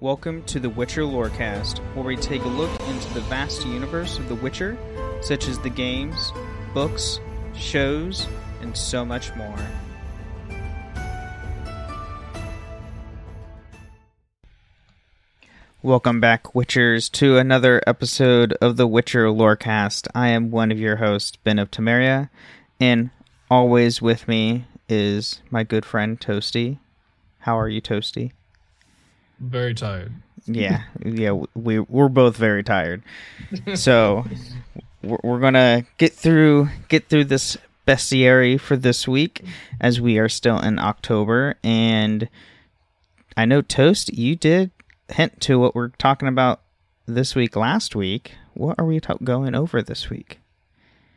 [0.00, 4.28] Welcome to the Witcher Lorecast, where we take a look into the vast universe of
[4.28, 4.78] The Witcher,
[5.22, 6.32] such as the games,
[6.72, 7.18] books,
[7.56, 8.28] shows,
[8.60, 9.58] and so much more.
[15.82, 20.06] Welcome back, Witchers, to another episode of the Witcher Lorecast.
[20.14, 22.30] I am one of your hosts, Ben of Temeria,
[22.78, 23.10] and
[23.50, 26.78] always with me is my good friend Toasty.
[27.40, 28.30] How are you, Toasty?
[29.40, 30.12] Very tired.
[30.46, 33.02] Yeah, yeah, we we're both very tired.
[33.74, 34.24] So
[35.02, 39.44] we're, we're gonna get through get through this bestiary for this week,
[39.80, 42.28] as we are still in October, and
[43.36, 44.70] I know Toast, you did
[45.08, 46.60] hint to what we're talking about
[47.06, 47.54] this week.
[47.56, 50.40] Last week, what are we going over this week?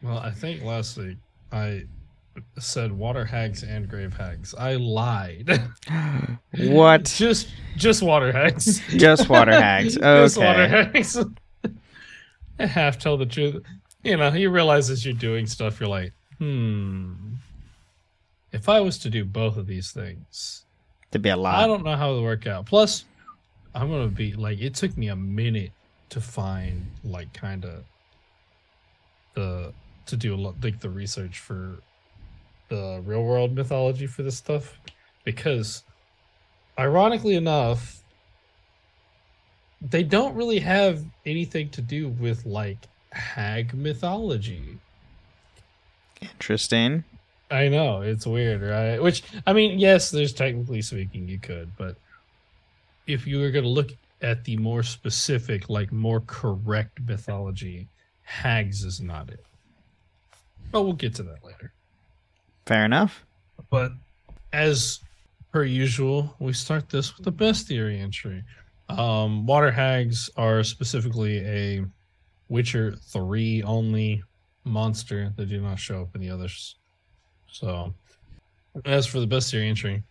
[0.02, 1.17] Well, I think last week
[1.52, 1.86] I
[2.59, 4.53] said water hags and grave hags.
[4.55, 5.61] I lied.
[6.57, 7.05] What?
[7.05, 8.81] just just water hags.
[8.89, 9.95] Just water hags.
[9.95, 11.17] Just water hags.
[12.59, 13.63] I half tell the truth.
[14.03, 17.13] You know, he realizes you're doing stuff, you're like, hmm.
[18.52, 20.65] If I was to do both of these things,
[21.11, 21.63] To be a I lot.
[21.63, 22.65] I don't know how it would work out.
[22.65, 23.05] Plus,
[23.73, 25.71] I'm gonna be like, it took me a minute
[26.09, 27.83] to find like kind of
[29.33, 29.73] the
[30.07, 31.77] to do a lot like the research for
[32.72, 34.80] the real world mythology for this stuff
[35.23, 35.83] because
[36.80, 38.02] ironically enough
[39.81, 44.80] they don't really have anything to do with like hag mythology
[46.21, 47.04] Interesting.
[47.49, 49.02] I know it's weird, right?
[49.02, 51.98] Which I mean, yes, there's technically speaking you could, but
[53.08, 53.89] if you were going to look
[54.21, 57.88] at the more specific, like more correct mythology,
[58.23, 59.43] hags is not it.
[60.71, 61.73] But we'll get to that later.
[62.66, 63.26] Fair enough.
[63.70, 63.92] But
[64.54, 64.99] as
[65.52, 68.44] per usual, we start this with the bestiary entry.
[68.89, 71.86] Um, water hags are specifically a
[72.50, 74.23] Witcher 3 only
[74.64, 76.76] monster that do not show up in the others.
[77.52, 77.94] So,
[78.86, 80.04] as for the bestiary entry,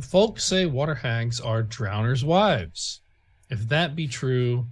[0.00, 3.00] folks say water hags are drowners' wives.
[3.50, 4.66] If that be true,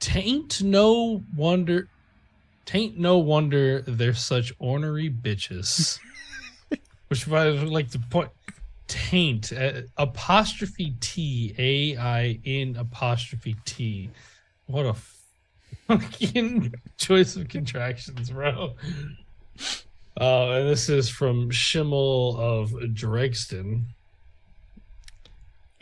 [0.00, 1.88] tain't no wonder,
[2.66, 5.98] tain't no wonder they're such ornery bitches.
[7.10, 8.30] Which I would like to point
[8.86, 14.10] taint uh, apostrophe T A I N apostrophe T.
[14.66, 14.94] What a
[15.88, 18.74] fucking choice of contractions, bro.
[20.20, 23.82] Uh, and this is from Schimmel of Dregston.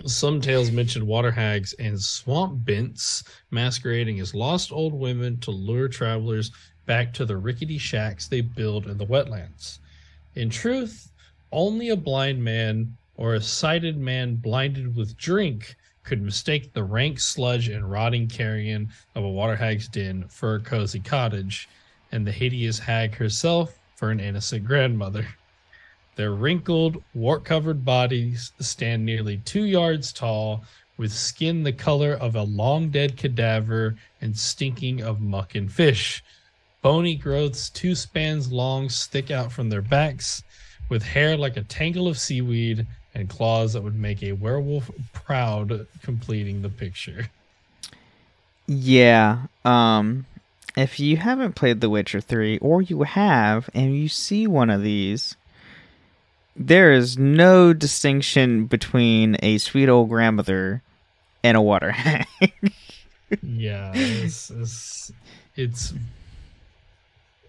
[0.06, 5.88] Some tales mention water hags and swamp bents masquerading as lost old women to lure
[5.88, 6.52] travelers
[6.86, 9.78] back to the rickety shacks they build in the wetlands.
[10.34, 11.10] In truth,
[11.52, 17.20] only a blind man or a sighted man blinded with drink could mistake the rank
[17.20, 21.68] sludge and rotting carrion of a water hag's den for a cozy cottage,
[22.10, 25.26] and the hideous hag herself for an innocent grandmother.
[26.16, 30.64] Their wrinkled, wart covered bodies stand nearly two yards tall,
[30.96, 36.24] with skin the color of a long dead cadaver and stinking of muck and fish.
[36.80, 40.42] Bony growths two spans long stick out from their backs,
[40.88, 45.86] with hair like a tangle of seaweed and claws that would make a werewolf proud,
[46.02, 47.28] completing the picture.
[48.66, 49.46] Yeah.
[49.64, 50.26] Um
[50.76, 54.82] if you haven't played The Witcher 3 or you have and you see one of
[54.82, 55.34] these
[56.54, 60.82] there is no distinction between a sweet old grandmother
[61.42, 62.26] and a water hag.
[63.42, 65.12] Yeah, it's, it's,
[65.54, 65.92] it's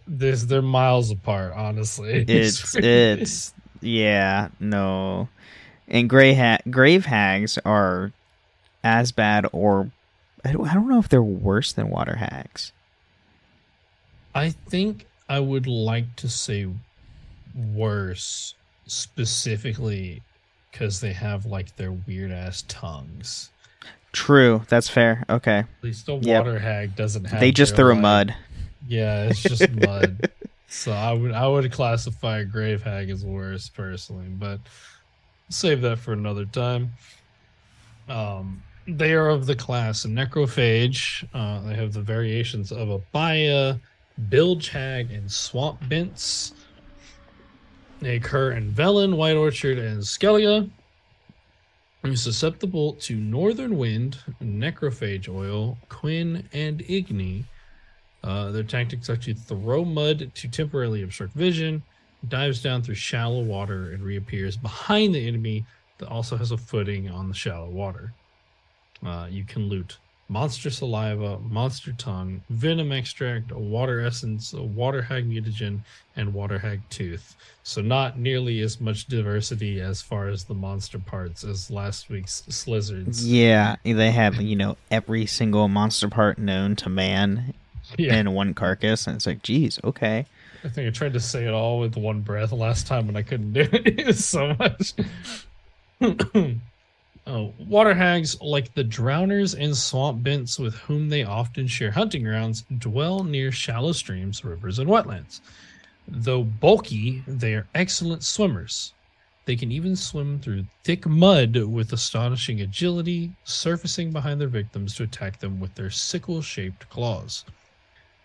[0.10, 2.26] there's they're miles apart, honestly.
[2.28, 5.30] it's it's yeah, no.
[5.88, 8.12] And gray ha- grave hags are
[8.84, 9.92] as bad or
[10.44, 12.72] I don't, I don't know if they're worse than water hags.
[14.36, 16.68] I think I would like to say
[17.74, 18.54] worse,
[18.88, 20.22] specifically
[20.72, 23.50] because they have like their weird ass tongues.
[24.12, 25.24] True, that's fair.
[25.30, 25.60] Okay.
[25.60, 26.46] At least the Yep.
[26.46, 27.40] water hag doesn't have.
[27.40, 28.36] They just threw like- mud.
[28.88, 30.30] Yeah, it's just mud.
[30.68, 34.60] So I would I would classify grave hag as worse personally, but
[35.50, 36.92] save that for another time.
[38.08, 41.28] Um, they are of the class necrophage.
[41.34, 43.80] Uh, they have the variations of abaya,
[44.30, 46.54] bilge hag, and swamp bents.
[48.00, 50.70] They occur in Velen, White Orchard, and Skellige.
[52.02, 57.44] Are susceptible to northern wind, necrophage oil, quen, and igni.
[58.30, 61.82] Uh, their tactics to throw mud to temporarily obstruct vision,
[62.28, 65.66] dives down through shallow water, and reappears behind the enemy
[65.98, 68.14] that also has a footing on the shallow water.
[69.04, 69.98] Uh, you can loot
[70.28, 75.80] monster saliva, monster tongue, venom extract, water essence, water hag mutagen,
[76.16, 77.36] and water hag tooth.
[77.64, 82.44] So not nearly as much diversity as far as the monster parts as last week's
[82.48, 83.22] slizzards.
[83.24, 87.56] Yeah, they have you know every single monster part known to man
[87.98, 88.16] Yeah.
[88.16, 90.26] in one carcass, and it's like, geez, okay.
[90.64, 93.22] I think I tried to say it all with one breath last time and I
[93.22, 94.00] couldn't do it.
[94.00, 94.94] It was so much.
[97.28, 102.24] oh, water hags, like the drowners and swamp bents with whom they often share hunting
[102.24, 105.40] grounds, dwell near shallow streams, rivers, and wetlands.
[106.08, 108.94] Though bulky, they are excellent swimmers.
[109.46, 115.04] They can even swim through thick mud with astonishing agility, surfacing behind their victims to
[115.04, 117.46] attack them with their sickle shaped claws.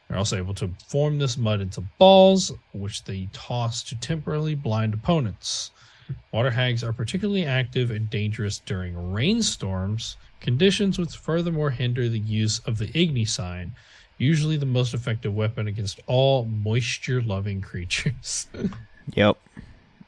[0.09, 4.95] They're also able to form this mud into balls, which they toss to temporarily blind
[4.95, 5.71] opponents.
[6.33, 12.59] Water hags are particularly active and dangerous during rainstorms, conditions which furthermore hinder the use
[12.61, 13.75] of the Igni sign,
[14.19, 18.47] usually the most effective weapon against all moisture loving creatures.
[19.15, 19.37] Yep.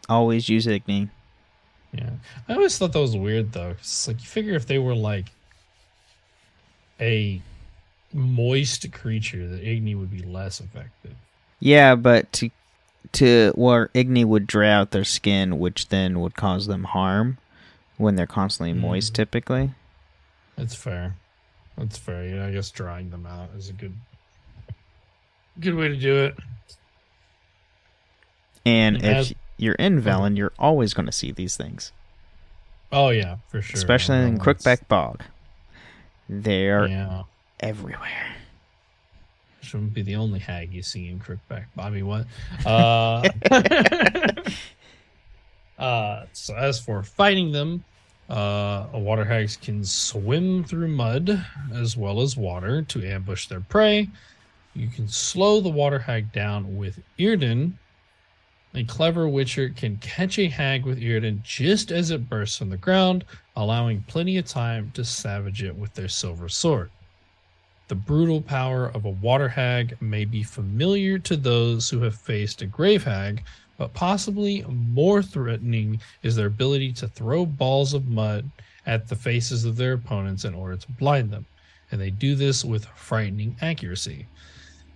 [0.09, 1.11] Always use Igni.
[1.93, 2.11] yeah.
[2.49, 3.75] I always thought that was weird though.
[4.07, 5.27] like you figure if they were like
[6.99, 7.43] a
[8.13, 11.15] moist creature, the Igni would be less effective.
[11.61, 12.51] Yeah, but to
[13.13, 17.39] to where Igni would dry out their skin, which then would cause them harm
[17.97, 19.17] when they're constantly moist, Mm.
[19.17, 19.71] typically.
[20.57, 21.15] That's fair.
[21.79, 22.25] That's fair.
[22.27, 23.95] Yeah, I guess drying them out is a good
[25.61, 26.37] good way to do it.
[28.65, 31.93] And And if as- you're in Velen, you're always going to see these things,
[32.93, 33.77] Oh yeah, for sure.
[33.77, 35.23] especially in Well, Crookback Bog.
[36.29, 37.23] They are Yeah.
[37.61, 38.35] Everywhere.
[39.63, 41.65] Shouldn't be the only hag you see in Crookback.
[41.75, 42.27] Bobby, what?
[42.65, 43.29] Uh,
[45.79, 47.83] uh, so as for fighting them,
[48.29, 54.09] uh, water hags can swim through mud as well as water to ambush their prey.
[54.75, 57.73] You can slow the water hag down with Yrden.
[58.75, 62.77] A clever witcher can catch a hag with Yrden just as it bursts from the
[62.77, 63.25] ground,
[63.57, 66.91] allowing plenty of time to savage it with their silver sword.
[67.89, 72.61] The brutal power of a water hag may be familiar to those who have faced
[72.61, 73.45] a grave hag,
[73.79, 78.51] but possibly more threatening is their ability to throw balls of mud
[78.87, 81.47] at the faces of their opponents in order to blind them,
[81.93, 84.27] and they do this with frightening accuracy.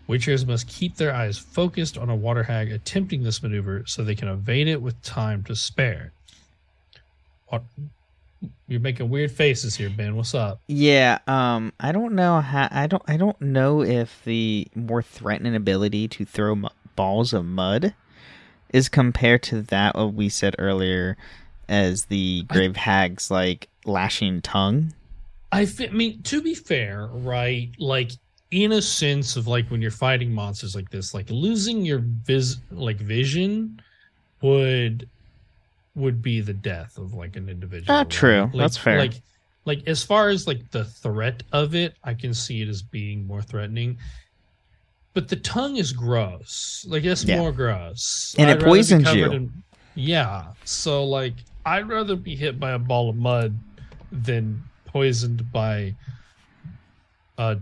[0.09, 4.17] Witchers must keep their eyes focused on a water hag attempting this maneuver so they
[4.17, 6.13] can evade it with time to spare.
[8.69, 10.17] You're making weird faces here, Ben.
[10.17, 10.61] What's up?
[10.67, 12.69] Yeah, um, I don't know how.
[12.71, 13.03] I don't.
[13.07, 17.95] I don't know if the more threatening ability to throw mu- balls of mud
[18.73, 21.17] is compared to that what we said earlier
[21.69, 24.93] as the grave hag's like lashing tongue.
[25.53, 27.71] I, fi- I mean, to be fair, right?
[27.79, 28.13] Like
[28.51, 32.57] in a sense of like when you're fighting monsters like this, like losing your vis
[32.71, 33.81] like vision
[34.43, 35.09] would
[35.95, 37.93] would be the death of like an individual.
[37.95, 38.11] Ah, right?
[38.11, 38.43] true.
[38.43, 38.99] Like- That's fair.
[38.99, 39.23] Like
[39.67, 43.27] like as far as like the threat of it, I can see it as being
[43.27, 43.99] more threatening.
[45.13, 46.85] But the tongue is gross.
[46.89, 47.39] Like it's Yeah.
[47.39, 48.35] more gross.
[48.39, 49.31] And it rather be poisons you.
[49.33, 49.63] in-
[49.95, 50.53] yeah.
[50.65, 51.35] So like
[51.67, 53.59] I'd rather be hit by a ball of mud
[54.13, 55.95] than poisoned by
[57.39, 57.59] a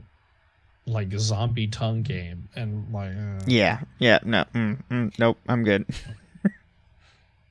[0.87, 5.85] like zombie tongue game and like uh, Yeah, yeah, no, mm, mm, nope, I'm good.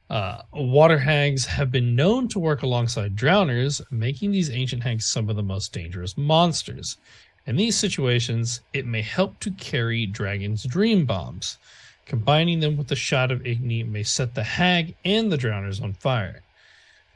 [0.10, 5.30] Uh, water hags have been known to work alongside drowners, making these ancient hags some
[5.30, 6.98] of the most dangerous monsters.
[7.46, 11.58] In these situations, it may help to carry dragon's dream bombs.
[12.06, 15.92] Combining them with a shot of Igni may set the hag and the drowners on
[15.92, 16.42] fire.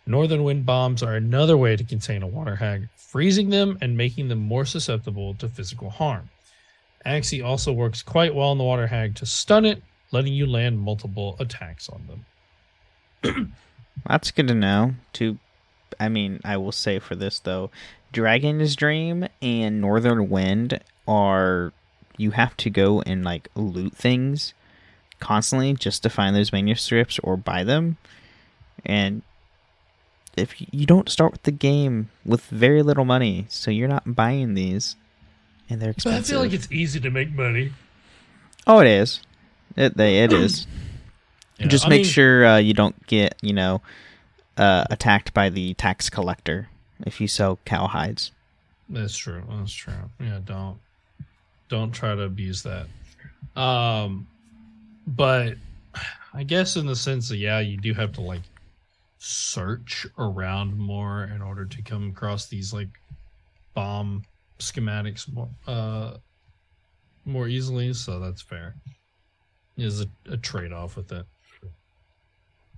[0.05, 4.27] Northern wind bombs are another way to contain a water hag, freezing them and making
[4.27, 6.29] them more susceptible to physical harm.
[7.05, 9.81] Axii also works quite well on the water hag to stun it,
[10.11, 12.25] letting you land multiple attacks on them.
[14.07, 14.95] That's good to know.
[15.13, 15.37] To,
[15.99, 17.69] I mean, I will say for this though,
[18.11, 21.73] Dragon's Dream and Northern Wind are
[22.17, 24.53] you have to go and like loot things
[25.19, 27.97] constantly just to find those manuscripts or buy them,
[28.85, 29.21] and
[30.37, 34.53] if you don't start with the game with very little money, so you're not buying
[34.55, 34.95] these,
[35.69, 36.25] and they're But expensive.
[36.25, 37.71] I feel like it's easy to make money.
[38.65, 39.21] oh, it is.
[39.75, 40.65] It they it is.
[41.61, 43.81] Yeah, Just I make mean, sure uh, you don't get you know
[44.57, 46.69] uh, attacked by the tax collector
[47.05, 48.31] if you sell cow hides.
[48.89, 49.43] That's true.
[49.49, 49.93] That's true.
[50.19, 50.77] Yeah, don't
[51.69, 52.87] don't try to abuse that.
[53.59, 54.27] Um
[55.07, 55.55] but
[56.33, 58.41] I guess in the sense that yeah, you do have to like
[59.17, 62.89] search around more in order to come across these like
[63.73, 64.23] bomb
[64.59, 66.17] schematics more uh
[67.23, 68.75] more easily, so that's fair.
[69.77, 71.25] Is a, a trade off with it.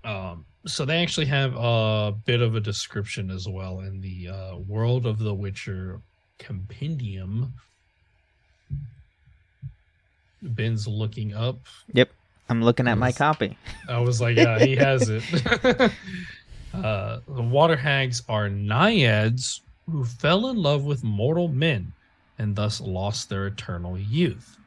[0.03, 4.57] Um, so they actually have a bit of a description as well in the uh,
[4.57, 5.99] World of the Witcher
[6.39, 7.53] compendium.
[10.41, 11.59] Ben's looking up.
[11.93, 12.09] Yep,
[12.49, 13.57] I'm looking at my copy.
[13.87, 15.23] I was like, yeah, he has it.
[16.73, 21.93] uh, the water hags are naiads who fell in love with mortal men
[22.37, 24.57] and thus lost their eternal youth.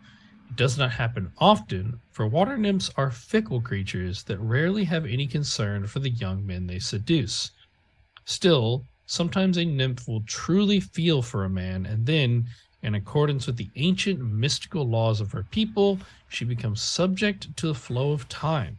[0.57, 5.87] Does not happen often, for water nymphs are fickle creatures that rarely have any concern
[5.87, 7.51] for the young men they seduce.
[8.25, 12.47] Still, sometimes a nymph will truly feel for a man, and then,
[12.83, 17.75] in accordance with the ancient mystical laws of her people, she becomes subject to the
[17.75, 18.79] flow of time.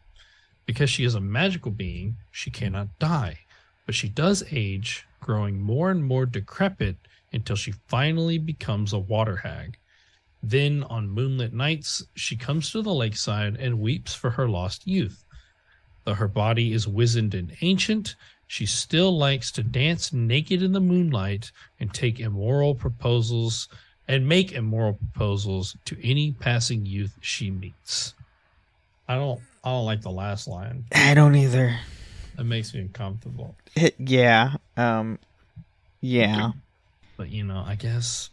[0.65, 3.41] Because she is a magical being, she cannot die,
[3.85, 6.95] but she does age, growing more and more decrepit
[7.31, 9.77] until she finally becomes a water hag.
[10.43, 15.25] Then, on moonlit nights, she comes to the lakeside and weeps for her lost youth.
[16.03, 18.15] Though her body is wizened and ancient,
[18.47, 23.67] she still likes to dance naked in the moonlight and take immoral proposals
[24.07, 28.13] and make immoral proposals to any passing youth she meets.
[29.07, 30.85] I don't I don't like the last line.
[30.93, 31.77] I don't either.
[32.39, 33.55] It makes me uncomfortable.
[33.75, 34.55] It, yeah.
[34.77, 35.19] Um.
[35.99, 36.51] Yeah.
[37.17, 38.29] But you know, I guess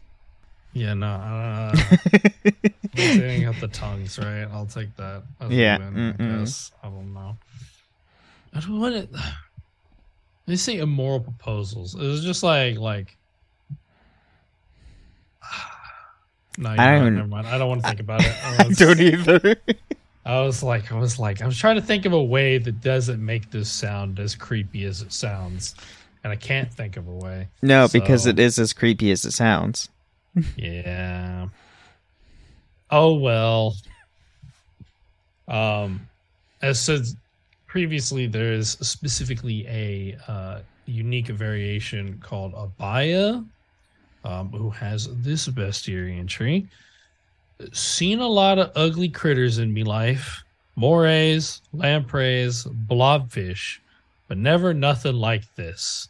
[0.75, 1.75] yeah, no, uh,
[2.95, 4.43] clearing up the tongues, right?
[4.51, 5.23] I'll take that.
[5.49, 6.71] Yeah, win, I guess.
[6.83, 7.35] I don't know.
[8.53, 9.09] I don't want it.
[10.47, 11.95] They say immoral proposals.
[11.95, 13.17] It was just like like.
[16.57, 17.47] No, I don't- never mind.
[17.47, 18.33] I don't want to think about it.
[18.43, 19.55] I was- don't either.
[20.25, 22.81] I was like, I was like, I was trying to think of a way that
[22.81, 25.75] doesn't make this sound as creepy as it sounds,
[26.23, 27.47] and I can't think of a way.
[27.61, 29.89] no, because it is as creepy as it sounds.
[30.57, 31.47] Yeah.
[32.91, 33.75] Oh well.
[35.47, 36.07] Um,
[36.61, 37.01] as said
[37.67, 43.45] previously, there is specifically a uh, unique variation called Abaya,
[44.23, 46.67] um, who has this bestiary entry.
[47.71, 50.43] Seen a lot of ugly critters in me life,
[50.75, 53.79] morays, lampreys, blobfish,
[54.27, 56.09] but never nothing like this.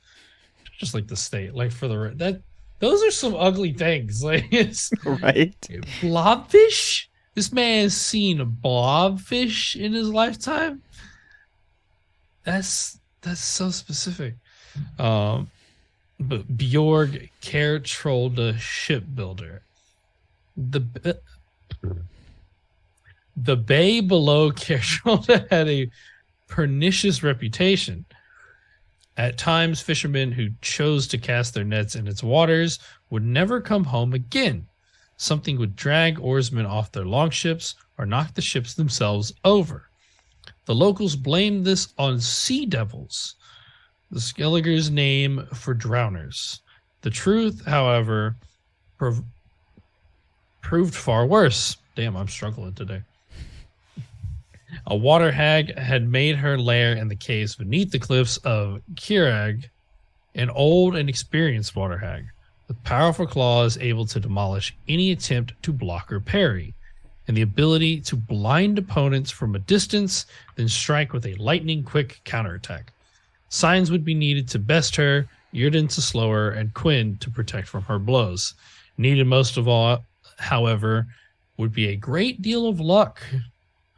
[0.79, 2.41] Just like the state, like for the that
[2.85, 4.23] those are some ugly things.
[4.25, 5.59] Like it's right?
[6.01, 7.07] blobfish.
[7.33, 10.81] This man has seen a blobfish in his lifetime.
[12.43, 14.35] That's that's so specific.
[14.99, 15.49] Um,
[16.19, 19.61] but Bjorg Kaer Trolde shipbuilder.
[20.55, 21.19] The
[23.35, 25.89] the bay below Kaer Trolde had a
[26.47, 28.05] pernicious reputation.
[29.17, 32.79] At times, fishermen who chose to cast their nets in its waters
[33.09, 34.67] would never come home again.
[35.17, 39.89] Something would drag oarsmen off their longships or knock the ships themselves over.
[40.65, 43.35] The locals blamed this on sea devils,
[44.11, 46.59] the Skelliger's name for drowners.
[47.01, 48.35] The truth, however,
[48.97, 49.23] prov-
[50.61, 51.77] proved far worse.
[51.95, 53.03] Damn, I'm struggling today.
[54.87, 59.69] A water hag had made her lair in the caves beneath the cliffs of Kirag,
[60.35, 62.25] an old and experienced water hag,
[62.67, 66.75] with powerful claws able to demolish any attempt to block or parry,
[67.27, 72.21] and the ability to blind opponents from a distance, then strike with a lightning quick
[72.23, 72.93] counterattack.
[73.49, 77.67] Signs would be needed to best her, Yrden to slow her, and Quen to protect
[77.67, 78.53] from her blows.
[78.99, 80.03] Needed most of all,
[80.37, 81.07] however,
[81.57, 83.23] would be a great deal of luck.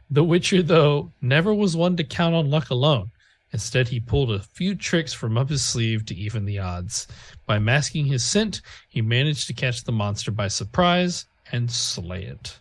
[0.10, 3.12] The Witcher, though, never was one to count on luck alone.
[3.52, 7.08] Instead, he pulled a few tricks from up his sleeve to even the odds.
[7.46, 12.60] By masking his scent, he managed to catch the monster by surprise and slay it.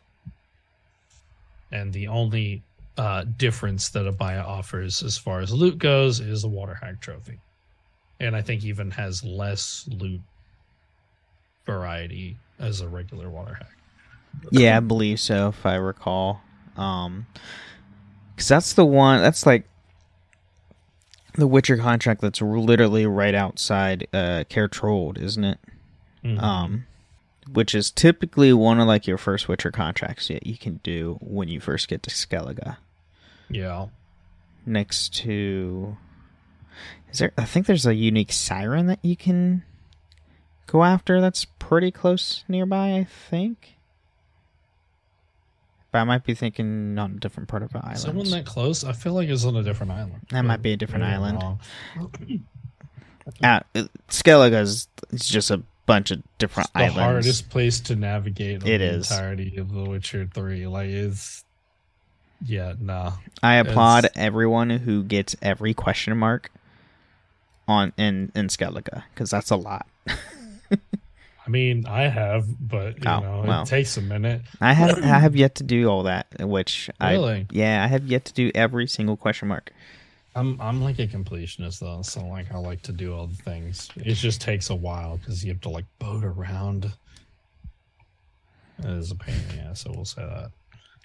[1.73, 2.63] And the only
[2.97, 7.41] uh, difference that Abaya offers as far as loot goes is a water hag trophy.
[8.21, 10.21] And I think even has less loot
[11.65, 13.69] variety as a regular water hag.
[14.51, 16.43] Yeah, I believe so, if I recall.
[16.77, 17.27] Um,
[18.35, 19.23] because that's the one.
[19.23, 19.67] That's like
[21.35, 25.59] the Witcher contract that's literally right outside uh Kaer Trolde, isn't it?
[26.25, 26.43] Mhm.
[26.43, 26.87] Um
[27.53, 31.49] which is typically one of like your first Witcher contracts that you can do when
[31.49, 32.77] you first get to Skellige.
[33.49, 33.87] yeah.
[34.65, 35.97] Next to
[37.13, 39.63] Is there I think there's a unique siren that you can
[40.67, 43.76] go after that's pretty close nearby, I think.
[45.97, 47.99] But I might be thinking on a different part of the island.
[48.01, 50.27] Someone that close, I feel like it's on a different island.
[50.29, 51.59] That might be a different Maybe island.
[53.43, 53.61] uh,
[54.11, 56.99] Skellige is it's just a bunch of different the islands.
[56.99, 59.11] hardest place to navigate the is.
[59.11, 60.67] entirety of The Witcher 3.
[60.67, 61.45] Like, it's.
[62.45, 63.13] Yeah, nah.
[63.43, 66.51] I applaud It's- everyone who gets every question mark
[67.67, 69.87] on in in Skellige because that's a lot.
[71.47, 73.63] I mean, I have, but, you Oh, know, well.
[73.63, 74.43] it takes a minute.
[74.61, 77.47] I have I have yet to do all that, which I Really?
[77.53, 79.73] yeah I have yet to do every single question mark.
[80.35, 83.89] I'm I'm like a completionist though, so like I like to do all the things.
[83.97, 86.93] It just takes a while because you have to like boat around.
[88.81, 90.51] It is a pain in the ass, so we'll say that.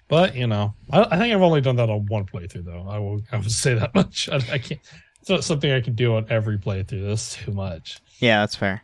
[0.08, 2.86] But you know, I, I think I've only done that on one playthrough though.
[2.88, 4.28] I will I would say that much.
[4.28, 4.80] I, I can't.
[5.20, 7.06] It's not something I can do on every playthrough.
[7.06, 8.00] That's too much.
[8.18, 8.82] Yeah, that's fair.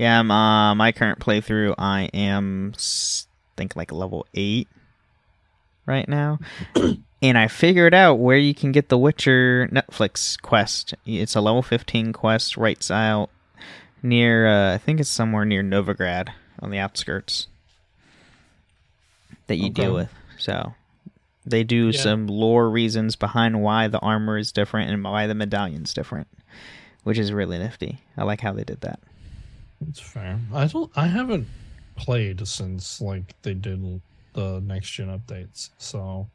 [0.00, 1.74] Yeah, I'm uh my current playthrough.
[1.76, 3.26] I am s-
[3.58, 4.66] think like level eight
[5.84, 6.38] right now,
[7.22, 10.94] and I figured out where you can get the Witcher Netflix quest.
[11.04, 13.28] It's a level fifteen quest right out
[14.02, 14.48] near.
[14.48, 16.30] Uh, I think it's somewhere near Novigrad
[16.60, 17.48] on the outskirts
[19.48, 19.82] that you Okay.
[19.82, 20.10] deal with.
[20.38, 20.72] So
[21.44, 22.00] they do Yeah.
[22.00, 26.28] some lore reasons behind why the armor is different and why the medallion's different,
[27.02, 27.98] which is really nifty.
[28.16, 28.98] I like how they did that.
[29.88, 30.38] It's fair.
[30.52, 30.90] I don't.
[30.96, 31.46] I haven't
[31.96, 34.00] played since like they did
[34.34, 36.28] the next gen updates, so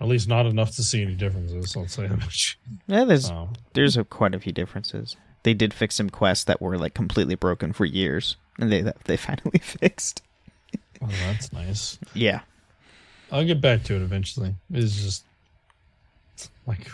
[0.00, 1.76] at least not enough to see any differences.
[1.76, 2.58] I'll say that much.
[2.86, 5.16] Yeah, there's So, there's a, quite a few differences.
[5.44, 9.16] They did fix some quests that were like completely broken for years, and they they
[9.28, 10.22] finally fixed.
[11.00, 11.98] oh, that's nice.
[12.14, 12.40] Yeah,
[13.30, 14.54] I'll get back to it eventually.
[14.72, 15.24] It's just
[16.66, 16.88] like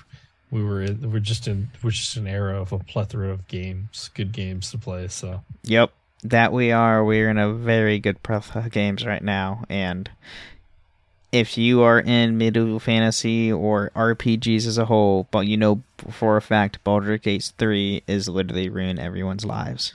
[0.51, 4.11] we were in, we're just in we're just an era of a plethora of games,
[4.15, 5.09] good games to play.
[5.09, 5.93] So yep,
[6.25, 7.05] that we are.
[7.05, 10.11] We're in a very good breath of games right now, and
[11.31, 16.37] if you are in medieval fantasy or RPGs as a whole, but you know for
[16.39, 19.95] a fact Baldur's Gate three is literally ruining everyone's lives.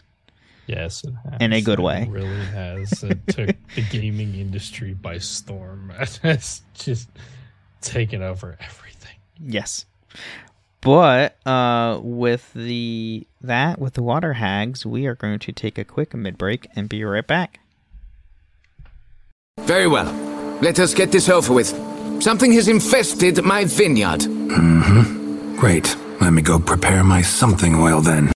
[0.67, 1.41] yes, it has.
[1.41, 2.07] In a good It way.
[2.09, 3.03] really has.
[3.03, 5.91] It took the gaming industry by storm.
[6.23, 7.09] It's just
[7.81, 9.15] taken over everything.
[9.39, 9.85] Yes.
[10.81, 15.85] But uh with the that with the water hags, we are going to take a
[15.85, 17.59] quick mid break and be right back.
[19.61, 20.11] Very well.
[20.61, 21.69] Let us get this over with.
[22.21, 24.23] Something has infested my vineyard.
[25.57, 25.95] Great.
[26.19, 28.32] Let me go prepare my something oil then.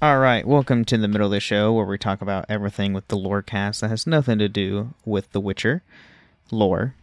[0.00, 3.08] All right, welcome to the middle of the show where we talk about everything with
[3.08, 5.82] the lore cast that has nothing to do with The Witcher
[6.52, 6.94] lore.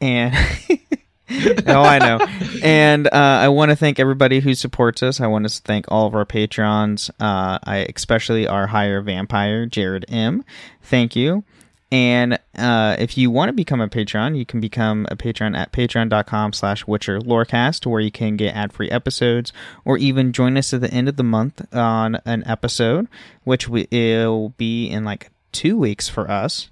[0.00, 0.34] And
[1.30, 2.18] oh, I know.
[2.64, 5.20] And uh, I want to thank everybody who supports us.
[5.20, 10.04] I want to thank all of our patrons, uh, I especially our higher vampire, Jared
[10.08, 10.44] M.
[10.82, 11.44] Thank you.
[11.92, 15.72] And uh, if you want to become a patron, you can become a patron at
[15.72, 19.52] patreon.com slash Witcher Lorecast, where you can get ad-free episodes,
[19.84, 23.08] or even join us at the end of the month on an episode,
[23.42, 26.70] which we, will be in like two weeks for us.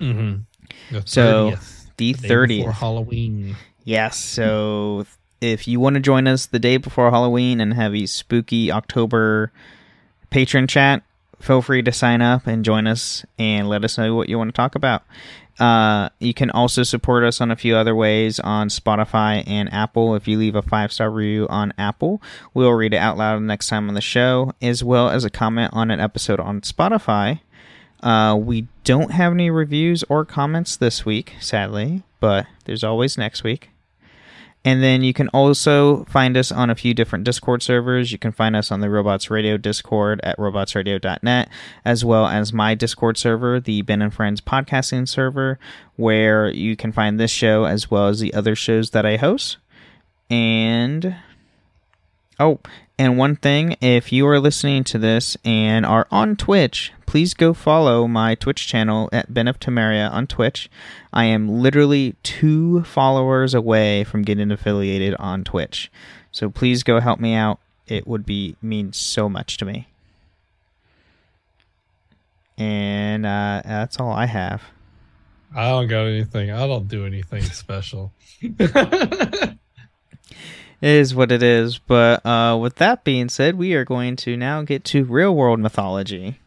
[0.00, 0.42] Mm-hmm.
[0.94, 3.56] The So, 30th, the the day before Halloween.
[3.84, 5.06] Yes, so
[5.40, 9.52] if you want to join us the day before Halloween and have a spooky October
[10.30, 11.02] patron chat,
[11.40, 14.48] feel free to sign up and join us and let us know what you want
[14.48, 15.02] to talk about.
[15.58, 20.14] Uh, you can also support us on a few other ways on Spotify and Apple.
[20.14, 22.22] If you leave a five star review on Apple,
[22.54, 25.72] we'll read it out loud next time on the show, as well as a comment
[25.74, 27.40] on an episode on Spotify.
[28.00, 33.42] Uh, we don't have any reviews or comments this week, sadly, but there's always next
[33.42, 33.70] week.
[34.68, 38.12] And then you can also find us on a few different Discord servers.
[38.12, 41.48] You can find us on the Robots Radio Discord at robotsradio.net,
[41.86, 45.58] as well as my Discord server, the Ben and Friends podcasting server,
[45.96, 49.56] where you can find this show as well as the other shows that I host.
[50.28, 51.16] And
[52.38, 52.60] Oh,
[52.98, 57.54] and one thing, if you are listening to this and are on Twitch, please go
[57.54, 60.68] follow my Twitch channel at Ben of Temeria on Twitch.
[61.12, 65.92] I am literally two followers away from getting affiliated on Twitch.
[66.32, 67.60] So please go help me out.
[67.86, 69.86] It would be mean so much to me.
[72.58, 74.64] And uh, that's all I have.
[75.54, 76.50] I don't got anything.
[76.50, 78.12] I don't do anything special.
[80.80, 81.78] It is what it is.
[81.78, 85.58] But uh, with that being said, we are going to now get to real world
[85.58, 86.38] mythology.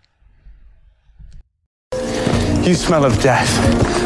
[2.64, 3.50] You smell of death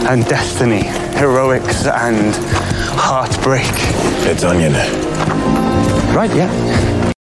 [0.10, 0.84] and destiny,
[1.20, 2.34] heroics and
[2.98, 3.66] heartbreak.
[4.28, 4.74] It's onion.
[6.16, 7.12] Right, yeah.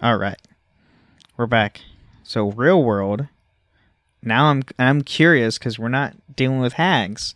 [0.00, 0.40] All right,
[1.36, 1.80] we're back.
[2.22, 3.26] So real world.
[4.24, 7.34] Now I'm I'm curious because we're not dealing with hags.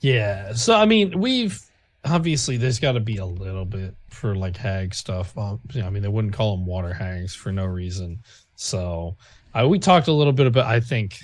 [0.00, 0.52] Yeah.
[0.54, 1.60] So I mean, we've
[2.04, 5.36] obviously there's got to be a little bit for like hag stuff.
[5.36, 8.20] Um, I mean, they wouldn't call them water hags for no reason.
[8.56, 9.16] So
[9.54, 10.66] uh, we talked a little bit about.
[10.66, 11.18] I think.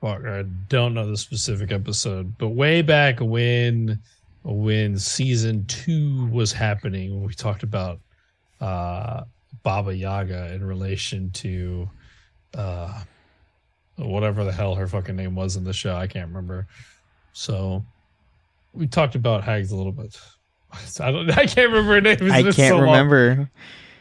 [0.00, 4.00] Fuck, I don't know the specific episode, but way back when
[4.42, 8.00] when season two was happening, we talked about
[8.60, 9.24] uh
[9.62, 11.88] Baba Yaga in relation to
[12.54, 13.02] uh
[13.96, 15.94] whatever the hell her fucking name was in the show.
[15.96, 16.66] I can't remember.
[17.32, 17.84] So
[18.72, 20.18] we talked about hags a little bit.
[21.00, 21.30] I don't.
[21.30, 22.16] I can't remember her name.
[22.20, 22.84] It's I can't so long.
[22.86, 23.50] remember.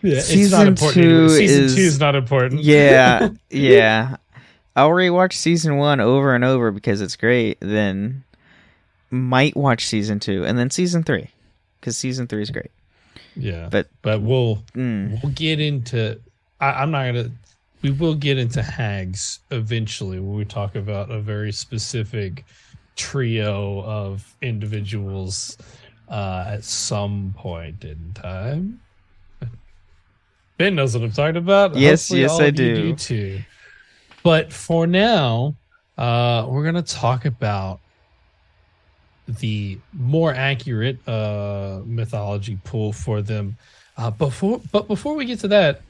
[0.01, 1.03] Yeah, it's Season not important.
[1.03, 1.29] two.
[1.29, 2.61] Season is- two is not important.
[2.61, 4.17] Yeah, yeah.
[4.75, 7.59] I'll rewatch season one over and over because it's great.
[7.61, 8.23] Then
[9.11, 11.29] might watch season two and then season three
[11.79, 12.71] because season three is great.
[13.35, 13.67] yeah.
[13.71, 16.19] But But we'll mm, we'll get into.
[16.59, 17.29] I, I'm not gonna.
[17.83, 22.45] We will get into hags eventually when we talk about a very specific
[22.95, 25.57] trio of individuals
[26.07, 28.79] uh, at some point in time.
[30.57, 31.75] Ben knows what I'm talking about.
[31.75, 32.95] Yes, Hopefully yes, I you do.
[32.95, 33.39] too.
[34.23, 35.57] But for now,
[35.97, 37.81] uh, we're gonna talk about
[39.27, 43.57] the more accurate uh, mythology pool for them.
[43.97, 45.81] Uh, before, but before we get to that,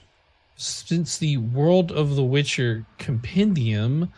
[0.55, 4.11] since the World of the Witcher compendium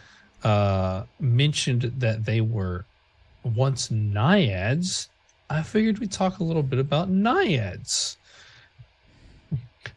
[0.43, 2.85] uh, mentioned that they were
[3.43, 5.09] once naiads,
[5.49, 8.17] I figured we'd talk a little bit about naiads.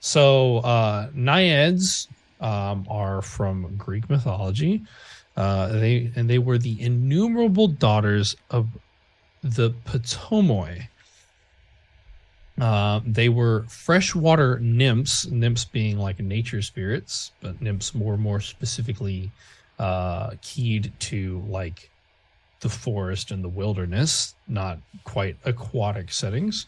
[0.01, 2.09] So, uh, naiads
[2.41, 4.83] um, are from Greek mythology.
[5.37, 8.67] Uh, they and they were the innumerable daughters of
[9.43, 10.89] the Potamoi.
[12.61, 19.31] Uh, they were freshwater nymphs, nymphs being like nature spirits, but nymphs more more specifically
[19.79, 21.91] uh, keyed to like
[22.61, 26.67] the forest and the wilderness, not quite aquatic settings.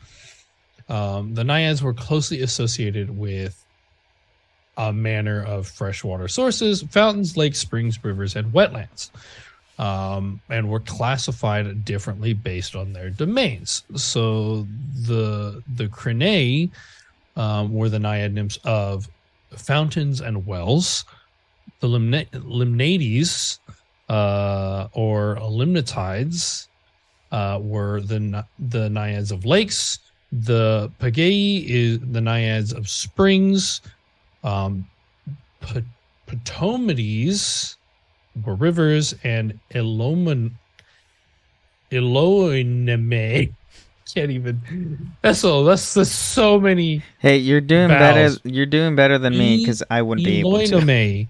[0.89, 3.65] Um, the naiads were closely associated with
[4.77, 9.11] a manner of freshwater sources, fountains, lakes, springs, rivers, and wetlands
[9.81, 13.83] um, and were classified differently based on their domains.
[13.97, 14.67] So
[15.09, 16.71] the the Crinae
[17.35, 19.09] um, were the naiad nymphs of
[19.57, 21.05] fountains and wells.
[21.81, 23.59] The Limna- Limnades
[24.11, 26.69] uh, or Limnatides
[27.33, 29.99] uh, were the the naiads of lakes.
[30.31, 33.81] The Pagae is the naiads of springs.
[34.45, 34.87] Um,
[35.63, 35.83] P-
[36.27, 37.77] Potamides
[38.45, 40.53] were rivers and Elomen
[41.91, 43.53] Eloineme.
[44.15, 45.13] Can't even.
[45.23, 45.65] That's so.
[45.65, 47.03] That's, that's so many.
[47.21, 48.39] hey, you're doing Vowels.
[48.39, 48.49] better.
[48.49, 51.27] You're doing better than me because I wouldn't be able to.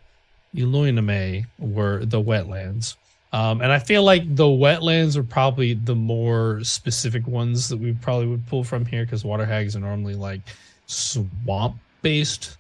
[0.57, 2.96] Eloineme were the wetlands.
[3.33, 7.92] Um, and I feel like the wetlands are probably the more specific ones that we
[7.92, 10.40] probably would pull from here because water hags are normally like
[10.87, 12.57] swamp based.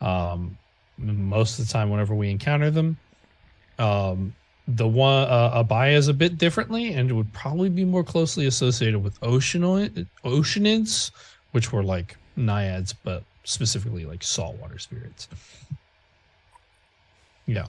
[0.00, 0.56] Um,
[0.98, 2.96] most of the time, whenever we encounter them,
[3.78, 4.34] um,
[4.66, 8.46] the one uh, Abaya is a bit differently and it would probably be more closely
[8.46, 11.10] associated with oceanoid oceanids,
[11.52, 15.28] which were like naiads, but specifically like saltwater spirits.
[17.46, 17.66] Yeah.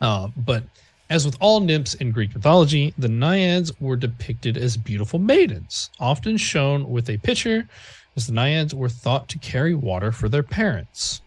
[0.00, 0.62] Uh, but
[1.10, 6.36] as with all nymphs in Greek mythology, the naiads were depicted as beautiful maidens, often
[6.36, 7.68] shown with a pitcher,
[8.16, 11.20] as the naiads were thought to carry water for their parents.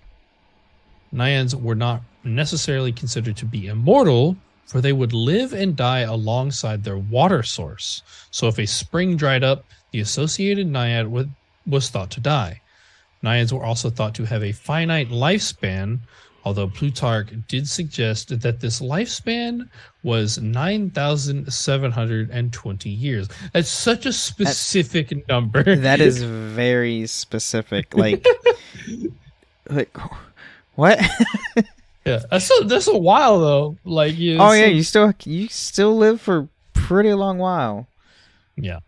[1.11, 4.35] Naiads were not necessarily considered to be immortal,
[4.65, 8.03] for they would live and die alongside their water source.
[8.31, 11.31] So if a spring dried up, the associated naiad would,
[11.65, 12.61] was thought to die.
[13.23, 15.99] Naiads were also thought to have a finite lifespan,
[16.43, 19.67] although Plutarch did suggest that this lifespan
[20.03, 23.27] was 9,720 years.
[23.53, 25.75] That's such a specific number.
[25.75, 27.95] That is very specific.
[27.95, 28.23] Like,
[29.69, 29.97] like
[30.75, 30.99] what?
[32.07, 33.77] yeah, that's a, that's a while though.
[33.83, 37.87] Like, you oh yeah, you still you still live for pretty long while.
[38.55, 38.79] Yeah.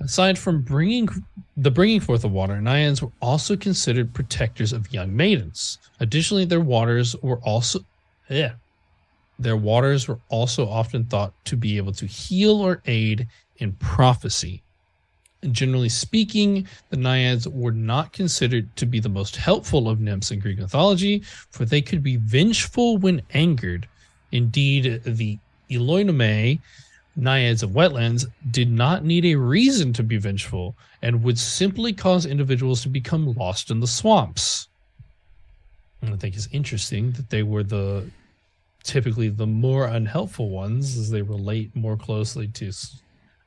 [0.00, 1.08] Aside from bringing
[1.56, 5.78] the bringing forth of water, Naiads were also considered protectors of young maidens.
[6.00, 7.80] Additionally, their waters were also
[8.28, 8.52] yeah,
[9.38, 14.62] their waters were also often thought to be able to heal or aid in prophecy.
[15.52, 20.38] Generally speaking, the Naiads were not considered to be the most helpful of nymphs in
[20.38, 23.88] Greek mythology, for they could be vengeful when angered.
[24.32, 25.38] Indeed, the
[25.70, 26.60] Eloinome,
[27.16, 32.26] Naiads of wetlands, did not need a reason to be vengeful and would simply cause
[32.26, 34.68] individuals to become lost in the swamps.
[36.02, 38.10] And I think it's interesting that they were the
[38.82, 42.72] typically the more unhelpful ones as they relate more closely to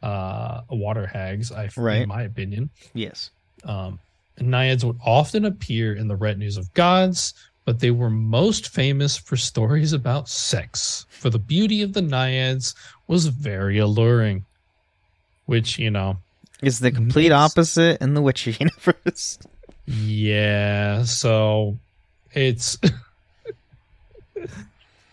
[0.01, 2.01] uh, water hags, I, Right.
[2.03, 2.69] in my opinion.
[2.93, 3.31] Yes.
[3.63, 3.99] Um,
[4.39, 7.33] Naiads would often appear in the retinues of gods,
[7.65, 11.05] but they were most famous for stories about sex.
[11.09, 12.73] For the beauty of the Naiads
[13.07, 14.45] was very alluring,
[15.45, 16.17] which, you know,
[16.61, 19.37] Is the complete Makes- opposite in the Witcher universe.
[19.85, 21.77] yeah, so
[22.33, 22.77] it's.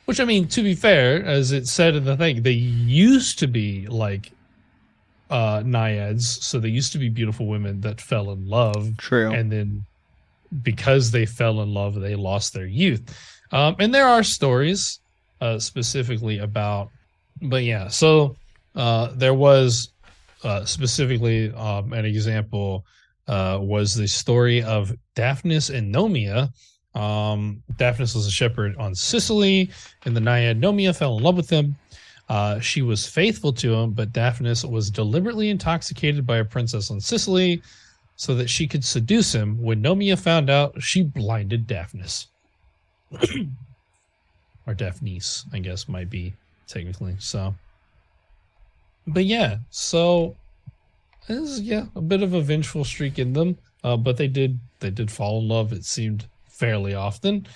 [0.04, 3.48] Which I mean, to be fair, as it said in the thing, they used to
[3.48, 4.30] be like
[5.30, 8.96] uh naiads, so they used to be beautiful women that fell in love.
[8.96, 9.32] True.
[9.32, 9.84] and then
[10.62, 13.02] because they fell in love they lost their youth.
[13.52, 15.00] Um and there are stories
[15.40, 16.90] uh specifically about
[17.42, 18.36] but yeah so
[18.76, 19.90] uh there was
[20.44, 22.84] uh specifically um an example
[23.26, 26.50] uh was the story of daphnis and nomia.
[26.94, 29.70] Um daphnis was a shepherd on sicily
[30.04, 31.74] and the naiad nomia fell in love with him
[32.28, 37.00] uh, she was faithful to him, but Daphnis was deliberately intoxicated by a princess on
[37.00, 37.62] Sicily
[38.16, 39.60] so that she could seduce him.
[39.62, 42.26] When Nomia found out, she blinded Daphnis.
[44.66, 46.34] or Daphnis, I guess, might be
[46.66, 47.14] technically.
[47.20, 47.54] So,
[49.06, 50.34] but yeah, so
[51.28, 53.56] this is yeah a bit of a vengeful streak in them.
[53.84, 55.72] Uh, but they did they did fall in love.
[55.72, 57.46] It seemed fairly often.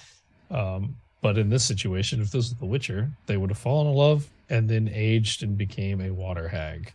[0.53, 3.95] Um, but in this situation, if this was The Witcher, they would have fallen in
[3.95, 6.93] love and then aged and became a water hag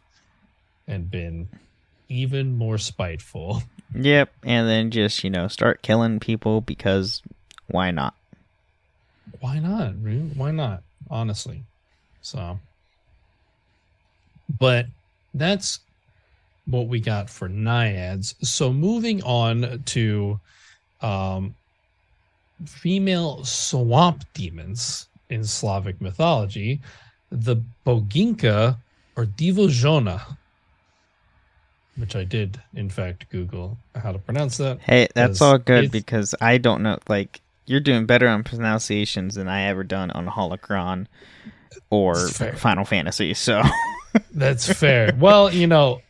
[0.87, 1.47] and been
[2.09, 3.63] even more spiteful.
[3.95, 4.31] Yep.
[4.43, 7.21] And then just, you know, start killing people because
[7.67, 8.13] why not?
[9.39, 9.95] Why not?
[9.95, 10.83] Why not?
[11.09, 11.63] Honestly.
[12.21, 12.59] So,
[14.59, 14.87] but
[15.33, 15.79] that's
[16.65, 18.35] what we got for naiads.
[18.41, 20.39] So moving on to
[21.01, 21.55] um,
[22.65, 26.81] female swamp demons in Slavic mythology,
[27.36, 28.78] the Boginka
[29.15, 30.38] or Divozhona,
[31.98, 34.80] which I did in fact Google how to pronounce that.
[34.82, 36.98] Hey, that's all good because I don't know.
[37.08, 41.08] Like, you're doing better on pronunciations than I ever done on Holocron
[41.89, 43.34] or Final Fantasy.
[43.34, 43.62] So,
[44.32, 45.15] That's fair.
[45.19, 46.02] well, you know,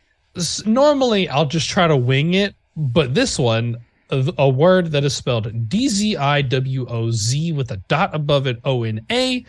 [0.64, 3.78] normally I'll just try to wing it, but this one,
[4.10, 8.14] a, a word that is spelled D Z I W O Z with a dot
[8.14, 9.44] above it, O N A,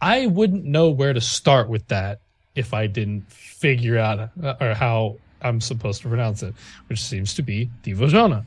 [0.00, 2.20] I wouldn't know where to start with that
[2.54, 6.54] if I didn't figure out uh, or how I'm supposed to pronounce it,
[6.88, 8.44] which seems to be Divojana.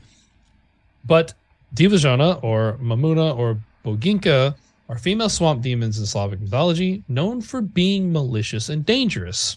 [1.04, 1.34] But
[1.74, 4.54] Divojana or Mamuna or Boginka
[4.88, 9.56] are female swamp demons in Slavic mythology known for being malicious and dangerous.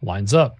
[0.00, 0.58] Lines up.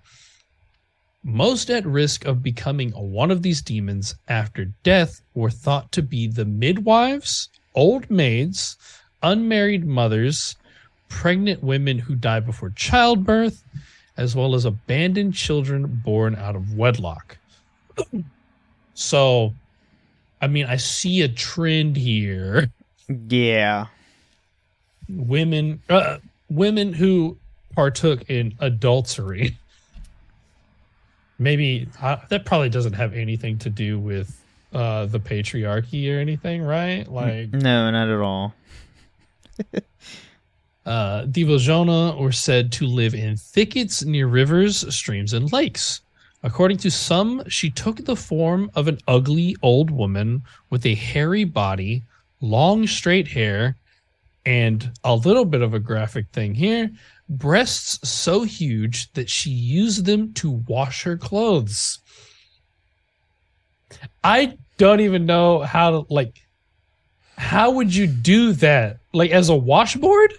[1.25, 6.27] Most at risk of becoming one of these demons after death were thought to be
[6.27, 8.77] the midwives, old maids,
[9.23, 10.57] unmarried mothers,
[11.09, 13.63] pregnant women who die before childbirth,
[14.17, 17.37] as well as abandoned children born out of wedlock.
[18.95, 19.55] so,
[20.41, 22.71] I mean, I see a trend here.
[23.29, 23.87] yeah.
[25.09, 26.19] women uh,
[26.51, 27.37] women who
[27.75, 29.57] partook in adultery
[31.39, 34.39] maybe uh, that probably doesn't have anything to do with
[34.75, 38.55] uh the patriarchy or anything right like No, not at all.
[40.87, 46.01] uh divojona were said to live in thickets near rivers streams and lakes.
[46.43, 51.45] According to some she took the form of an ugly old woman with a hairy
[51.45, 52.03] body
[52.41, 53.77] long straight hair
[54.45, 56.91] and a little bit of a graphic thing here
[57.29, 61.99] breasts so huge that she used them to wash her clothes.
[64.23, 66.42] I don't even know how to like
[67.43, 70.33] how would you do that like as a washboard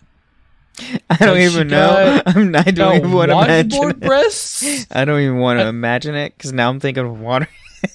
[1.10, 2.22] I don't Like, even know.
[2.26, 3.70] got- I'm, I don't even want to imagine.
[3.70, 4.00] washboard It.
[4.00, 7.48] breasts I don't even want to uh, imagine it because now I'm thinking of water.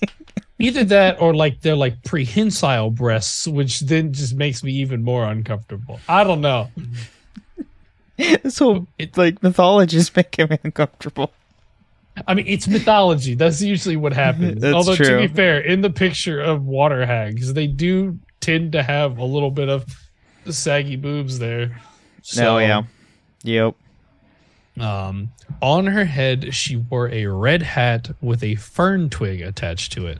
[0.60, 5.24] either that or like they're like prehensile breasts which then just makes me even more
[5.24, 6.68] uncomfortable i don't know
[8.16, 11.32] this whole It- like mythology is making me uncomfortable.
[12.26, 13.34] I mean, it's mythology.
[13.34, 14.60] That's usually what happens.
[14.60, 18.82] That's Although to be fair, in the picture of water hags, they do tend to
[18.82, 19.86] have a little bit of
[20.46, 21.80] saggy boobs there.
[22.22, 22.82] So, oh yeah.
[23.42, 23.74] Yep.
[24.80, 30.06] Um, on her head, she wore a red hat with a fern twig attached to
[30.06, 30.18] it.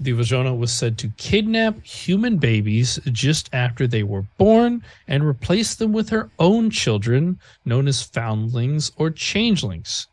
[0.00, 5.76] The Vajona was said to kidnap human babies just after they were born and replace
[5.76, 10.08] them with her own children, known as foundlings or changelings.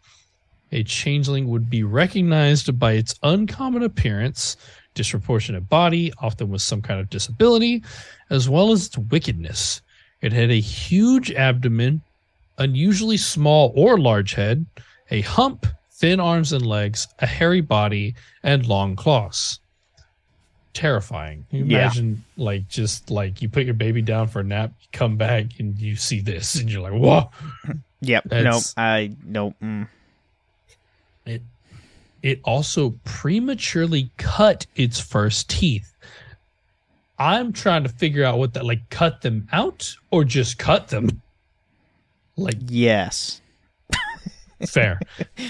[0.72, 4.56] A changeling would be recognized by its uncommon appearance,
[4.94, 7.84] disproportionate body, often with some kind of disability,
[8.30, 9.82] as well as its wickedness.
[10.22, 12.02] It had a huge abdomen,
[12.58, 14.66] unusually small or large head,
[15.10, 19.60] a hump, thin arms and legs, a hairy body, and long claws.
[20.74, 21.46] Terrifying.
[21.52, 21.80] You Yeah.
[21.80, 25.60] imagine, like, just like you put your baby down for a nap, you come back,
[25.60, 27.30] and you see this, and you're like, whoa.
[28.04, 28.26] Yep.
[28.26, 28.32] Nope.
[28.32, 29.54] That's- I nope.
[29.62, 29.88] Mm.
[31.28, 31.44] It
[32.24, 35.96] it also prematurely cut its first teeth.
[37.18, 41.22] I'm trying to figure out what that like cut them out or just cut them.
[42.36, 43.42] Like Yes.
[44.68, 45.00] fair.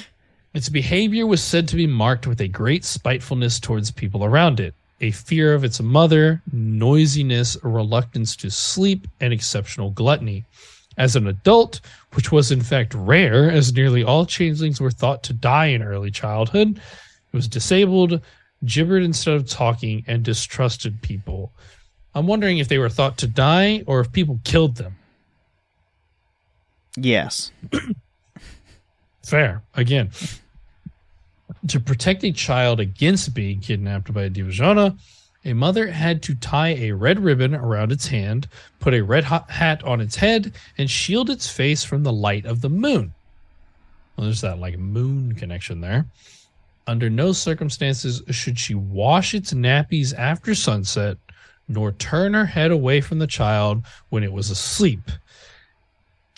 [0.53, 4.73] its behavior was said to be marked with a great spitefulness towards people around it,
[4.99, 10.43] a fear of its mother, noisiness, a reluctance to sleep, and exceptional gluttony.
[10.97, 11.79] As an adult,
[12.13, 16.11] which was in fact rare, as nearly all changelings were thought to die in early
[16.11, 18.21] childhood, it was disabled,
[18.65, 21.53] gibbered instead of talking, and distrusted people.
[22.13, 24.97] I'm wondering if they were thought to die or if people killed them.
[26.97, 27.51] Yes.
[29.23, 29.63] Fair.
[29.75, 30.11] Again,
[31.67, 34.97] to protect a child against being kidnapped by a Divajana,
[35.43, 38.47] a mother had to tie a red ribbon around its hand,
[38.79, 42.61] put a red hat on its head, and shield its face from the light of
[42.61, 43.13] the moon.
[44.15, 46.05] Well, there's that like moon connection there.
[46.87, 51.17] Under no circumstances should she wash its nappies after sunset,
[51.67, 55.09] nor turn her head away from the child when it was asleep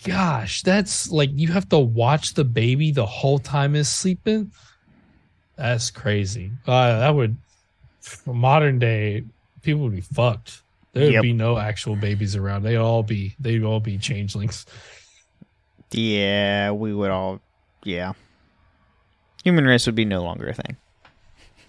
[0.04, 4.52] gosh, that's like you have to watch the baby the whole time it's sleeping.
[5.56, 6.50] That's crazy.
[6.66, 7.36] Uh, that would,
[8.04, 9.24] for modern day,
[9.62, 10.62] people would be fucked.
[10.92, 11.22] There would Yep.
[11.22, 12.62] be no actual babies around.
[12.62, 14.66] They'd all be they'd all be changelings.
[15.90, 17.40] Yeah, we would all.
[17.84, 18.12] Yeah.
[19.44, 20.76] Human race would be no longer a thing.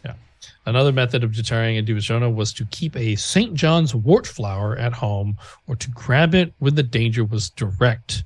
[0.03, 0.13] Yeah.
[0.65, 3.53] Another method of deterring a Divajona was to keep a St.
[3.53, 8.23] John's wort flower at home or to grab it when the danger was direct.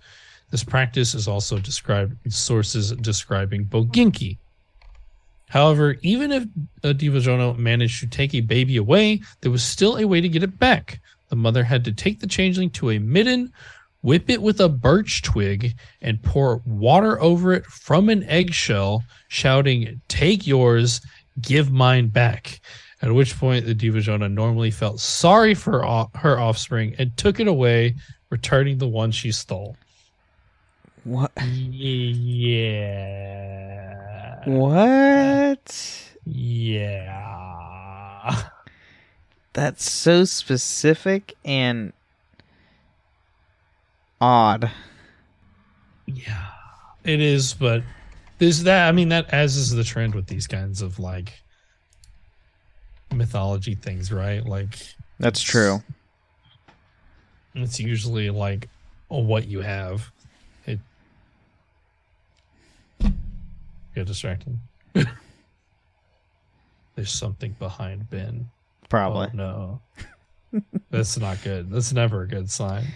[0.51, 4.37] This practice is also described in sources describing Boginki.
[5.49, 6.43] However, even if
[6.83, 10.43] a Divajona managed to take a baby away, there was still a way to get
[10.43, 11.01] it back.
[11.29, 13.51] The mother had to take the changeling to a midden,
[14.03, 19.99] whip it with a birch twig, and pour water over it from an eggshell, shouting,
[20.07, 21.01] Take yours,
[21.41, 22.61] give mine back.
[23.01, 27.47] At which point, the Divajona normally felt sorry for o- her offspring and took it
[27.47, 27.95] away,
[28.29, 29.77] returning the one she stole.
[31.05, 31.31] What?
[31.41, 32.99] Yeah.
[34.45, 36.09] What?
[36.25, 37.09] Yeah.
[39.53, 41.93] That's so specific and
[44.21, 44.71] odd.
[46.05, 46.45] Yeah.
[47.03, 47.83] It is, but
[48.37, 48.87] there's that.
[48.87, 51.33] I mean, that as is the trend with these kinds of like
[53.13, 54.45] mythology things, right?
[54.45, 54.77] Like,
[55.19, 55.81] That's true.
[57.55, 58.69] it's usually like
[59.07, 60.11] what you have.
[63.99, 64.57] Get distracted.
[66.95, 68.49] There's something behind Ben.
[68.87, 69.27] Probably.
[69.27, 69.81] Oh, no.
[70.89, 71.69] That's not good.
[71.69, 72.87] That's never a good sign.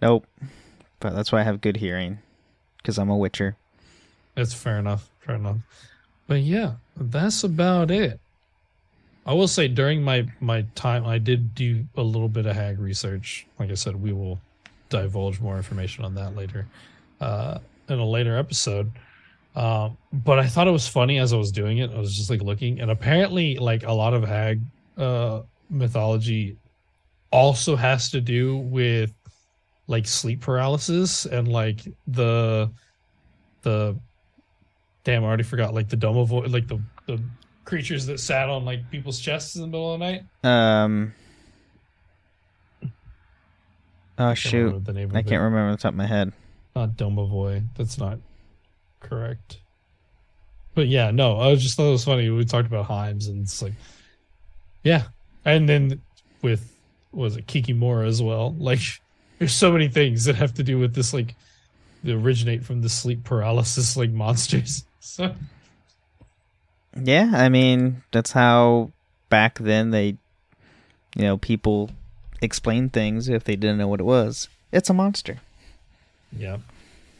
[0.00, 0.26] Nope.
[1.00, 2.18] But that's why I have good hearing.
[2.78, 3.56] Because I'm a witcher.
[4.34, 5.10] That's fair enough.
[5.20, 5.58] Fair enough.
[6.26, 8.18] But yeah, that's about it.
[9.26, 12.78] I will say during my my time, I did do a little bit of hag
[12.78, 13.46] research.
[13.58, 14.40] Like I said, we will
[14.88, 16.66] divulge more information on that later,
[17.20, 18.90] uh, in a later episode.
[19.54, 21.90] Um, but I thought it was funny as I was doing it.
[21.92, 24.60] I was just like looking, and apparently, like a lot of hag
[24.96, 26.56] uh, mythology
[27.30, 29.12] also has to do with
[29.86, 32.70] like sleep paralysis and like the
[33.62, 33.96] the
[35.02, 37.20] damn I already forgot like the domovoid like the the
[37.64, 40.24] creatures that sat on like people's chests in the middle of the night.
[40.42, 41.14] Um.
[44.16, 44.58] Oh, shoot.
[44.58, 46.32] remember the name I can't remember the top of my head.
[46.76, 47.66] Not domovoid.
[47.76, 48.18] That's not
[49.04, 49.58] correct.
[50.74, 52.28] But yeah, no, I was just thought it was funny.
[52.30, 53.74] We talked about Hyms and it's like
[54.82, 55.04] yeah.
[55.44, 56.00] And then
[56.42, 56.76] with
[57.12, 58.52] was it Kiki Kikimora as well?
[58.58, 58.80] Like
[59.38, 61.34] there's so many things that have to do with this like
[62.02, 64.84] that originate from the sleep paralysis like monsters.
[65.00, 65.34] so
[66.96, 68.90] Yeah, I mean that's how
[69.28, 70.16] back then they,
[71.16, 71.90] you know, people
[72.40, 74.48] explain things if they didn't know what it was.
[74.72, 75.40] It's a monster.
[76.36, 76.58] Yeah.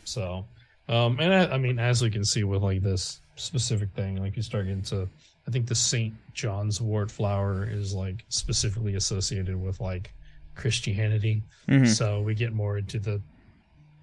[0.04, 0.44] So,
[0.88, 4.36] um, and I, I mean, as we can see with like this specific thing, like
[4.36, 5.08] you start getting to,
[5.46, 10.12] I think the Saint John's wort flower is like specifically associated with like
[10.54, 11.42] Christianity.
[11.68, 11.86] Mhm.
[11.88, 13.20] So we get more into the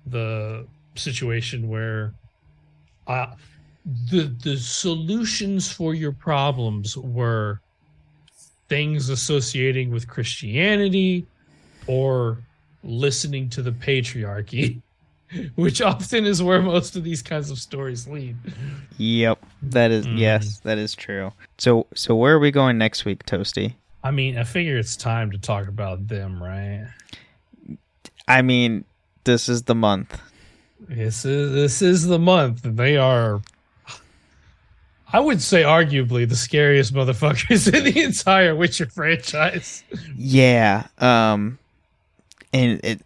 [0.08, 2.14] the situation where,
[3.08, 3.28] uh,
[4.10, 7.62] the the solutions for your problems were
[8.70, 11.26] things associating with Christianity
[11.88, 12.38] or
[12.84, 14.82] listening to the patriarchy,
[15.56, 18.36] which often is where most of these kinds of stories lead.
[18.98, 20.18] Yep, that is Mhm.
[20.20, 21.32] yes, that is true.
[21.58, 23.76] So so where are we going next week, Toasty?
[24.04, 26.88] I mean, I figure it's time to talk about them, right?
[28.28, 28.86] I mean,
[29.24, 30.20] this is the month.
[30.90, 32.62] This is this is the month.
[32.64, 33.42] They are
[35.14, 39.84] I would say arguably the scariest motherfuckers in the entire Witcher franchise.
[40.16, 40.88] Yeah.
[40.98, 41.60] Um
[42.54, 43.02] and it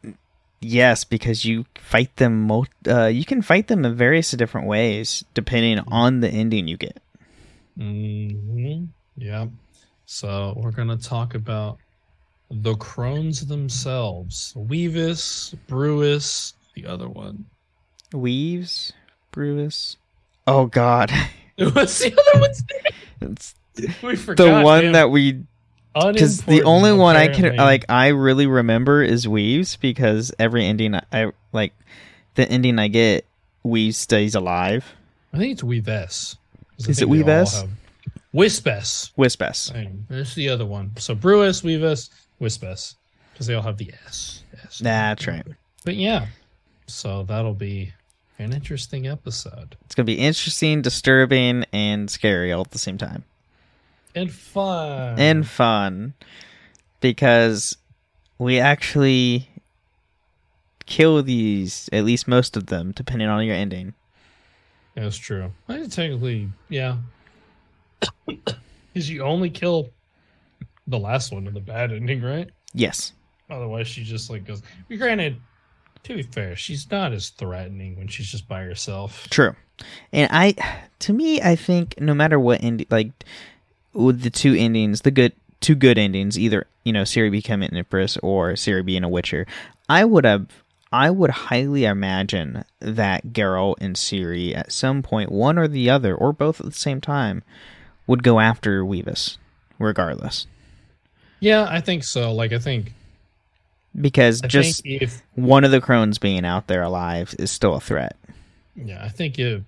[0.61, 5.23] yes, because you fight them mo- uh you can fight them in various different ways
[5.33, 7.01] depending on the ending you get.
[7.77, 8.85] hmm
[9.17, 9.47] Yeah.
[10.05, 11.77] So we're gonna talk about
[12.51, 14.53] the crones themselves.
[14.55, 17.45] Weavess, Brewess, the other one.
[18.13, 18.93] Weavess,
[19.31, 19.97] Brewess.
[20.47, 21.11] Oh god.
[21.57, 22.63] What's the other one's
[23.21, 23.93] it's name?
[24.03, 24.43] We forgot.
[24.43, 24.91] the one him.
[24.93, 25.43] that we
[25.95, 30.95] because the only one I can like I really remember is Weavess because every ending
[30.95, 31.73] I, I like
[32.35, 33.25] the ending I get
[33.63, 34.85] Weavess stays alive.
[35.33, 36.37] I think it's Weavess.
[36.79, 37.63] Is it Weavess?
[38.33, 39.11] Whispess.
[39.15, 39.71] Whispess.
[40.09, 40.91] There's the other one.
[40.97, 42.95] So Brewess, Weavess, Whispess.
[43.31, 44.43] Because they all have the S.
[44.65, 44.79] S.
[44.79, 45.45] That's right.
[45.85, 46.27] But yeah.
[46.87, 47.93] So that'll be
[48.37, 49.77] an interesting episode.
[49.85, 53.23] It's gonna be interesting, disturbing, and scary all at the same time.
[54.15, 55.19] And fun.
[55.19, 56.13] And fun.
[57.01, 57.77] Because
[58.37, 59.49] we actually
[60.85, 63.93] kill these, at least most of them, depending on your ending.
[64.95, 65.51] That's true.
[65.67, 66.97] I technically, yeah.
[68.25, 69.89] Because you only kill
[70.87, 72.49] the last one in the bad ending, right?
[72.73, 73.11] Yes.
[73.49, 74.61] Otherwise, she just like goes.
[74.87, 75.35] Granted,
[76.03, 79.27] to be fair, she's not as threatening when she's just by herself.
[79.29, 79.53] True.
[80.13, 80.55] And I,
[80.99, 83.11] to me, I think no matter what ending, like
[83.95, 87.77] with the two endings, the good two good endings, either you know Ciri becoming an
[87.77, 89.47] empress or Ciri being a witcher,
[89.89, 90.47] I would have,
[90.91, 96.13] I would highly imagine that Geralt and Ciri at some point, one or the other,
[96.13, 97.43] or both at the same time,
[98.05, 99.37] would go after Weavess,
[99.79, 100.45] regardless,
[101.39, 102.31] Yeah, I think so.
[102.33, 102.93] Like, I think
[103.99, 107.75] because I just think if one of the crones being out there alive is still
[107.75, 108.15] a threat.
[108.75, 109.63] yeah, I think if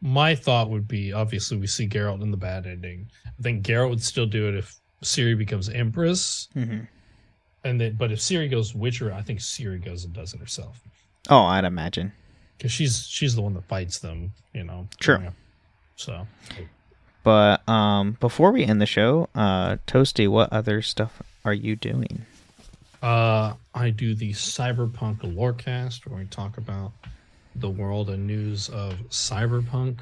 [0.00, 3.08] my thought would be obviously we see Geralt in the bad ending.
[3.26, 6.80] I think Geralt would still do it if Ciri becomes Empress, Mm-hmm.
[7.64, 10.80] and then but if Ciri goes Witcher, I think Ciri goes and does it herself
[11.28, 12.12] Oh, I'd imagine.
[12.56, 14.32] because she's she's the one that fights them.
[14.54, 14.88] You know.
[15.00, 15.18] True.
[15.22, 15.30] Yeah.
[15.96, 16.26] So
[17.22, 22.24] But um, before we end the show, uh, Toasty, what other stuff are you doing?
[23.02, 26.92] Uh, I do the Cyberpunk Lorecast, where we talk about
[27.60, 30.00] the world and news of Cyberpunk,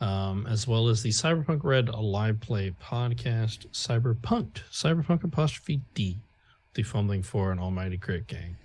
[0.00, 6.18] um, as well as the Cyberpunk Red live play podcast, Cyberpunked, Cyberpunk apostrophe D,
[6.74, 8.56] the fumbling for an almighty crit gang.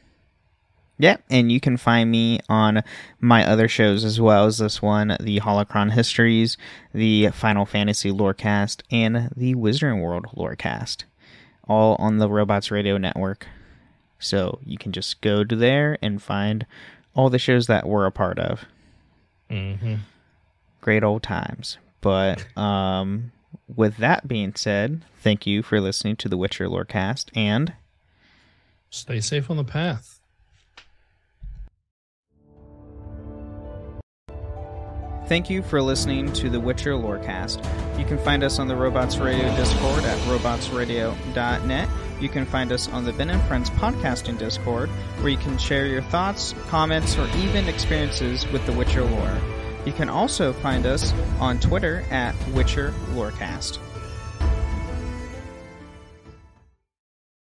[0.99, 2.83] Yeah, and you can find me on
[3.19, 6.55] my other shows as well as this one, the Holocron Histories,
[6.93, 11.03] the Final Fantasy Lorecast, and the Wizarding World Lorecast,
[11.67, 13.47] all on the Robots Radio Network.
[14.19, 16.65] So you can just go to there and find
[17.15, 18.65] all the shows that we're a part of.
[19.49, 19.95] Mm-hmm.
[20.81, 21.77] Great old times.
[22.01, 23.31] But um,
[23.73, 27.73] with that being said, thank you for listening to the Witcher Lorecast, and
[28.93, 30.19] Stay safe on the path.
[35.25, 37.57] Thank you for listening to the Witcher Lorecast.
[37.97, 41.89] You can find us on the Robots Radio Discord at robotsradio.net.
[42.23, 45.87] You can find us on the Ben and Friends podcasting Discord, where you can share
[45.87, 49.37] your thoughts, comments, or even experiences with the Witcher lore.
[49.85, 51.11] You can also find us
[51.41, 53.79] on Twitter at Witcher Lorecast.